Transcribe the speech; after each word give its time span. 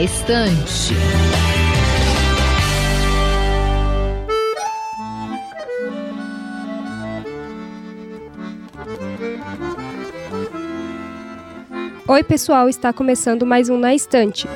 Na 0.00 0.04
Estante. 0.04 0.94
Oi, 12.08 12.24
pessoal, 12.24 12.66
está 12.70 12.94
começando 12.94 13.44
mais 13.44 13.68
um 13.68 13.76
Na 13.76 13.94
Estante. 13.94 14.48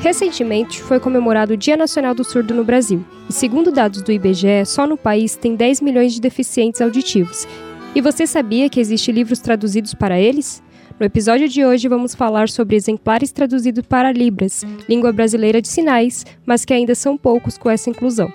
Recentemente 0.00 0.82
foi 0.82 1.00
comemorado 1.00 1.54
o 1.54 1.56
Dia 1.56 1.74
Nacional 1.74 2.14
do 2.14 2.22
Surdo 2.22 2.52
no 2.52 2.64
Brasil, 2.64 3.02
e 3.30 3.32
segundo 3.32 3.72
dados 3.72 4.02
do 4.02 4.12
IBGE, 4.12 4.66
só 4.66 4.86
no 4.86 4.98
país 4.98 5.36
tem 5.36 5.56
10 5.56 5.80
milhões 5.80 6.12
de 6.12 6.20
deficientes 6.20 6.82
auditivos. 6.82 7.48
E 7.94 8.02
você 8.02 8.26
sabia 8.26 8.68
que 8.68 8.78
existem 8.78 9.14
livros 9.14 9.38
traduzidos 9.38 9.94
para 9.94 10.20
eles? 10.20 10.62
No 11.00 11.06
episódio 11.06 11.48
de 11.48 11.64
hoje 11.64 11.88
vamos 11.88 12.14
falar 12.14 12.50
sobre 12.50 12.76
exemplares 12.76 13.32
traduzidos 13.32 13.86
para 13.86 14.12
Libras, 14.12 14.66
língua 14.86 15.10
brasileira 15.10 15.62
de 15.62 15.66
sinais, 15.66 16.26
mas 16.44 16.62
que 16.62 16.74
ainda 16.74 16.94
são 16.94 17.16
poucos 17.16 17.56
com 17.56 17.70
essa 17.70 17.88
inclusão, 17.88 18.30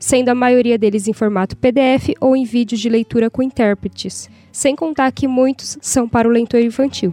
sendo 0.00 0.30
a 0.30 0.34
maioria 0.34 0.78
deles 0.78 1.06
em 1.06 1.12
formato 1.12 1.54
PDF 1.54 2.14
ou 2.18 2.34
em 2.34 2.44
vídeos 2.44 2.80
de 2.80 2.88
leitura 2.88 3.28
com 3.28 3.42
intérpretes 3.42 4.30
sem 4.50 4.74
contar 4.74 5.12
que 5.12 5.28
muitos 5.28 5.76
são 5.82 6.08
para 6.08 6.26
o 6.26 6.30
leitor 6.30 6.62
infantil. 6.62 7.12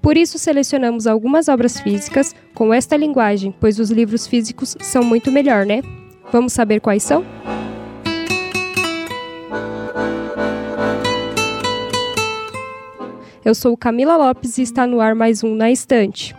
Por 0.00 0.16
isso, 0.16 0.38
selecionamos 0.38 1.06
algumas 1.06 1.48
obras 1.48 1.78
físicas 1.78 2.34
com 2.54 2.72
esta 2.72 2.96
linguagem, 2.96 3.54
pois 3.60 3.78
os 3.78 3.90
livros 3.90 4.26
físicos 4.26 4.78
são 4.80 5.04
muito 5.04 5.30
melhor, 5.30 5.66
né? 5.66 5.82
Vamos 6.32 6.54
saber 6.54 6.80
quais 6.80 7.02
são? 7.02 7.22
Eu 13.44 13.56
sou 13.56 13.76
Camila 13.76 14.16
Lopes 14.16 14.56
e 14.58 14.62
está 14.62 14.86
no 14.86 15.00
ar 15.00 15.16
mais 15.16 15.42
um 15.42 15.52
Na 15.56 15.68
Estante. 15.68 16.32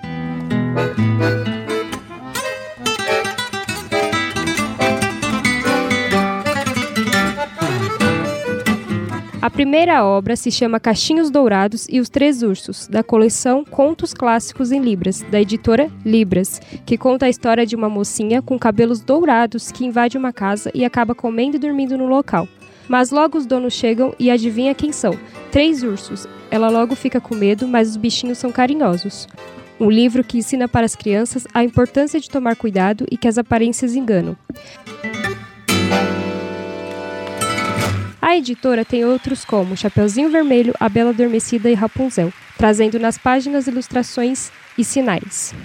A 9.41 9.49
primeira 9.49 10.05
obra 10.05 10.37
se 10.37 10.49
chama 10.49 10.79
Cachinhos 10.79 11.29
Dourados 11.29 11.87
e 11.89 11.99
os 11.99 12.07
Três 12.07 12.41
Ursos, 12.41 12.87
da 12.87 13.03
coleção 13.03 13.65
Contos 13.65 14.13
Clássicos 14.13 14.71
em 14.71 14.79
Libras, 14.79 15.21
da 15.29 15.41
editora 15.41 15.91
Libras, 16.05 16.61
que 16.85 16.97
conta 16.97 17.25
a 17.25 17.29
história 17.29 17.65
de 17.65 17.75
uma 17.75 17.89
mocinha 17.89 18.41
com 18.41 18.57
cabelos 18.57 19.01
dourados 19.01 19.73
que 19.73 19.85
invade 19.85 20.17
uma 20.17 20.31
casa 20.31 20.71
e 20.73 20.85
acaba 20.85 21.13
comendo 21.13 21.57
e 21.57 21.59
dormindo 21.59 21.97
no 21.97 22.07
local. 22.07 22.47
Mas 22.87 23.11
logo 23.11 23.37
os 23.37 23.45
donos 23.45 23.73
chegam 23.73 24.15
e 24.17 24.31
adivinha 24.31 24.73
quem 24.73 24.93
são? 24.93 25.19
Três 25.51 25.83
ursos. 25.83 26.25
Ela 26.53 26.69
logo 26.69 26.93
fica 26.93 27.19
com 27.19 27.33
medo, 27.33 27.67
mas 27.67 27.89
os 27.89 27.97
bichinhos 27.97 28.37
são 28.37 28.51
carinhosos. 28.51 29.27
Um 29.79 29.89
livro 29.89 30.23
que 30.23 30.37
ensina 30.37 30.67
para 30.67 30.85
as 30.85 30.95
crianças 30.95 31.47
a 31.51 31.63
importância 31.63 32.19
de 32.19 32.29
tomar 32.29 32.55
cuidado 32.55 33.07
e 33.09 33.17
que 33.17 33.27
as 33.27 33.39
aparências 33.39 33.95
enganam. 33.95 34.37
A 38.21 38.37
editora 38.37 38.85
tem 38.85 39.03
outros 39.03 39.43
como 39.43 39.75
Chapeuzinho 39.75 40.29
Vermelho, 40.29 40.75
A 40.79 40.87
Bela 40.87 41.09
Adormecida 41.09 41.71
e 41.71 41.73
Rapunzel, 41.73 42.31
trazendo 42.55 42.99
nas 42.99 43.17
páginas 43.17 43.65
ilustrações 43.65 44.51
e 44.77 44.83
sinais. 44.83 45.55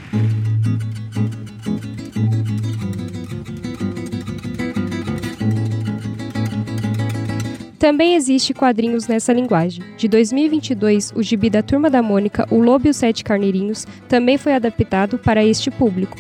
Também 7.79 8.17
existe 8.17 8.53
quadrinhos 8.53 9.07
nessa 9.07 9.33
linguagem. 9.33 9.84
De 9.97 10.09
2022, 10.09 11.12
o 11.15 11.23
gibi 11.23 11.48
da 11.48 11.62
Turma 11.62 11.89
da 11.89 12.03
Mônica, 12.03 12.47
O 12.51 12.59
Lobo 12.59 12.89
e 12.89 12.91
os 12.91 12.97
Sete 12.97 13.23
Carneirinhos, 13.23 13.87
também 14.09 14.37
foi 14.37 14.53
adaptado 14.53 15.19
para 15.19 15.45
este 15.45 15.71
público 15.71 16.17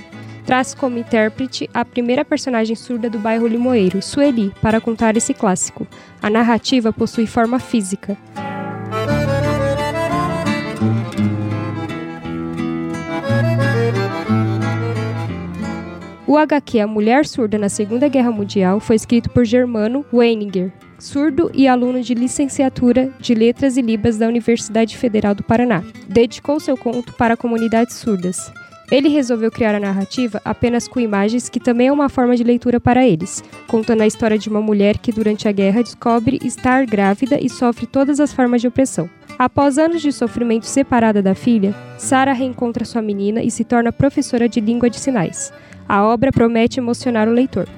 traz 0.48 0.72
como 0.72 0.96
intérprete 0.96 1.68
a 1.74 1.84
primeira 1.84 2.24
personagem 2.24 2.74
surda 2.74 3.10
do 3.10 3.18
bairro 3.18 3.46
Limoeiro, 3.46 4.00
Sueli, 4.00 4.50
para 4.62 4.80
contar 4.80 5.14
esse 5.14 5.34
clássico. 5.34 5.86
A 6.22 6.30
narrativa 6.30 6.90
possui 6.90 7.26
forma 7.26 7.58
física. 7.58 8.16
O 16.26 16.38
HQ 16.38 16.80
A 16.80 16.86
Mulher 16.86 17.26
Surda 17.26 17.58
na 17.58 17.68
Segunda 17.68 18.08
Guerra 18.08 18.30
Mundial 18.30 18.80
foi 18.80 18.96
escrito 18.96 19.28
por 19.28 19.44
Germano 19.44 20.02
Weininger, 20.10 20.72
surdo 20.98 21.50
e 21.54 21.68
aluno 21.68 22.02
de 22.02 22.14
licenciatura 22.14 23.10
de 23.20 23.34
Letras 23.34 23.76
e 23.76 23.82
Libras 23.82 24.18
da 24.18 24.26
Universidade 24.26 24.96
Federal 24.96 25.34
do 25.34 25.42
Paraná. 25.42 25.82
Dedicou 26.08 26.58
seu 26.58 26.76
conto 26.76 27.12
para 27.14 27.36
comunidades 27.36 27.96
surdas. 27.96 28.52
Ele 28.90 29.08
resolveu 29.08 29.50
criar 29.50 29.74
a 29.74 29.80
narrativa 29.80 30.40
apenas 30.44 30.88
com 30.88 30.98
imagens, 30.98 31.48
que 31.48 31.60
também 31.60 31.88
é 31.88 31.92
uma 31.92 32.08
forma 32.08 32.34
de 32.34 32.42
leitura 32.42 32.80
para 32.80 33.06
eles, 33.06 33.44
contando 33.66 34.00
a 34.00 34.06
história 34.06 34.38
de 34.38 34.48
uma 34.48 34.62
mulher 34.62 34.96
que 34.96 35.12
durante 35.12 35.46
a 35.46 35.52
guerra 35.52 35.82
descobre 35.82 36.38
estar 36.42 36.86
grávida 36.86 37.38
e 37.38 37.50
sofre 37.50 37.86
todas 37.86 38.18
as 38.18 38.32
formas 38.32 38.62
de 38.62 38.68
opressão. 38.68 39.08
Após 39.38 39.78
anos 39.78 40.00
de 40.00 40.10
sofrimento 40.10 40.64
separada 40.64 41.22
da 41.22 41.34
filha, 41.34 41.74
Sarah 41.98 42.32
reencontra 42.32 42.84
sua 42.84 43.02
menina 43.02 43.42
e 43.42 43.50
se 43.50 43.62
torna 43.62 43.92
professora 43.92 44.48
de 44.48 44.58
língua 44.58 44.88
de 44.88 44.98
sinais. 44.98 45.52
A 45.86 46.02
obra 46.02 46.32
promete 46.32 46.80
emocionar 46.80 47.28
o 47.28 47.32
leitor. 47.32 47.68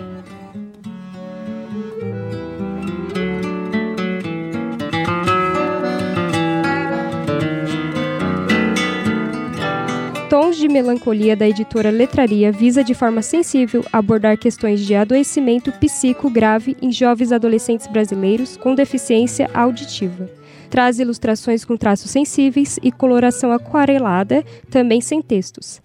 Tons 10.31 10.57
de 10.57 10.69
Melancolia 10.69 11.35
da 11.35 11.49
editora 11.49 11.91
Letraria 11.91 12.53
visa 12.53 12.85
de 12.85 12.95
forma 12.95 13.21
sensível 13.21 13.85
abordar 13.93 14.39
questões 14.39 14.79
de 14.79 14.95
adoecimento 14.95 15.73
psíquico 15.73 16.31
grave 16.31 16.77
em 16.81 16.93
jovens 16.93 17.33
adolescentes 17.33 17.89
brasileiros 17.89 18.57
com 18.57 18.73
deficiência 18.73 19.51
auditiva. 19.53 20.31
Traz 20.71 21.01
ilustrações 21.01 21.65
com 21.65 21.77
traços 21.77 22.13
sensíveis 22.13 22.79
e 22.81 22.93
coloração 22.93 23.51
aquarelada, 23.51 24.45
também 24.71 25.01
sem 25.01 25.21
textos. 25.21 25.83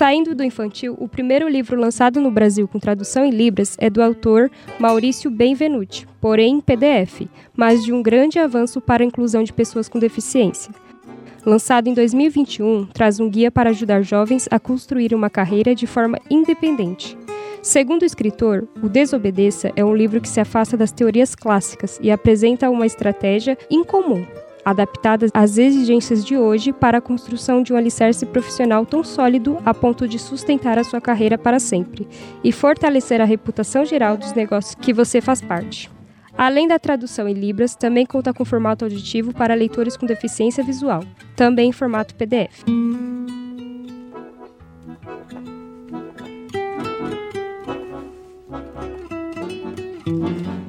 Saindo 0.00 0.34
do 0.34 0.42
infantil, 0.42 0.96
o 0.98 1.06
primeiro 1.06 1.46
livro 1.46 1.78
lançado 1.78 2.22
no 2.22 2.30
Brasil 2.30 2.66
com 2.66 2.78
tradução 2.78 3.22
em 3.22 3.30
Libras 3.30 3.76
é 3.78 3.90
do 3.90 4.02
autor 4.02 4.50
Maurício 4.78 5.30
Benvenuti, 5.30 6.08
porém 6.18 6.54
em 6.54 6.60
PDF, 6.62 7.28
mas 7.54 7.84
de 7.84 7.92
um 7.92 8.02
grande 8.02 8.38
avanço 8.38 8.80
para 8.80 9.02
a 9.02 9.06
inclusão 9.06 9.42
de 9.44 9.52
pessoas 9.52 9.90
com 9.90 9.98
deficiência. 9.98 10.72
Lançado 11.44 11.86
em 11.88 11.92
2021, 11.92 12.86
traz 12.86 13.20
um 13.20 13.28
guia 13.28 13.50
para 13.50 13.68
ajudar 13.68 14.00
jovens 14.00 14.48
a 14.50 14.58
construir 14.58 15.14
uma 15.14 15.28
carreira 15.28 15.74
de 15.74 15.86
forma 15.86 16.18
independente. 16.30 17.14
Segundo 17.60 18.00
o 18.00 18.06
escritor, 18.06 18.66
O 18.82 18.88
Desobedeça 18.88 19.70
é 19.76 19.84
um 19.84 19.94
livro 19.94 20.18
que 20.18 20.30
se 20.30 20.40
afasta 20.40 20.78
das 20.78 20.92
teorias 20.92 21.34
clássicas 21.34 22.00
e 22.02 22.10
apresenta 22.10 22.70
uma 22.70 22.86
estratégia 22.86 23.58
incomum 23.70 24.24
adaptadas 24.64 25.30
às 25.34 25.58
exigências 25.58 26.24
de 26.24 26.36
hoje 26.36 26.72
para 26.72 26.98
a 26.98 27.00
construção 27.00 27.62
de 27.62 27.72
um 27.72 27.76
alicerce 27.76 28.26
profissional 28.26 28.84
tão 28.84 29.02
sólido 29.02 29.58
a 29.64 29.72
ponto 29.72 30.06
de 30.06 30.18
sustentar 30.18 30.78
a 30.78 30.84
sua 30.84 31.00
carreira 31.00 31.38
para 31.38 31.58
sempre 31.58 32.08
e 32.42 32.52
fortalecer 32.52 33.20
a 33.20 33.24
reputação 33.24 33.84
geral 33.84 34.16
dos 34.16 34.32
negócios 34.32 34.74
que 34.74 34.92
você 34.92 35.20
faz 35.20 35.40
parte. 35.40 35.90
Além 36.36 36.66
da 36.66 36.78
tradução 36.78 37.28
em 37.28 37.34
Libras, 37.34 37.74
também 37.74 38.06
conta 38.06 38.32
com 38.32 38.44
formato 38.44 38.84
auditivo 38.84 39.32
para 39.32 39.54
leitores 39.54 39.96
com 39.96 40.06
deficiência 40.06 40.64
visual, 40.64 41.04
também 41.36 41.68
em 41.68 41.72
formato 41.72 42.14
PDF. 42.14 42.64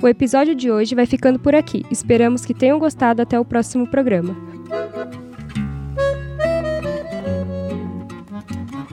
O 0.02 0.08
episódio 0.08 0.56
de 0.56 0.72
hoje 0.72 0.96
vai 0.96 1.06
ficando 1.06 1.38
por 1.38 1.54
aqui. 1.54 1.86
Esperamos 1.92 2.44
que 2.44 2.56
tenham 2.56 2.80
gostado 2.80 3.22
até 3.22 3.40
o 3.40 3.46
próximo 3.46 3.86
programa. 3.86 4.36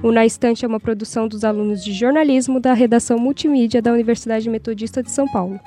O 0.03 0.13
Na 0.13 0.27
Estante 0.27 0.67
é 0.67 0.69
uma 0.69 0.79
produção 0.79 1.27
dos 1.27 1.45
alunos 1.45 1.83
de 1.83 1.93
jornalismo 1.95 2.61
da 2.61 2.75
redação 2.75 3.19
multimídia 3.19 3.81
da 3.81 3.91
Universidade 3.91 4.51
Metodista 4.51 5.03
de 5.03 5.11
São 5.11 5.27
Paulo. 5.27 5.59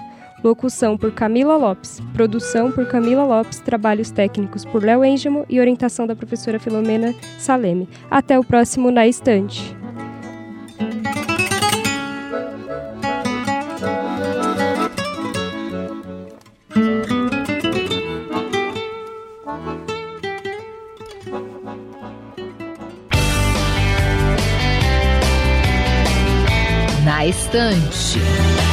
Locução 0.43 0.95
por 0.95 1.11
Camila 1.11 1.57
Lopes. 1.57 1.99
Produção 2.13 2.71
por 2.71 2.85
Camila 2.85 3.23
Lopes. 3.23 3.59
Trabalhos 3.59 4.11
técnicos 4.11 4.63
por 4.63 4.83
Léo 4.83 5.03
Engemo 5.03 5.43
e 5.49 5.59
orientação 5.59 6.05
da 6.05 6.15
professora 6.15 6.59
Filomena 6.59 7.15
Saleme. 7.39 7.89
Até 8.11 8.37
o 8.37 8.43
próximo 8.43 8.91
Na 8.91 9.07
Estante. 9.07 9.80
Na 27.21 27.27
Estante. 27.27 28.70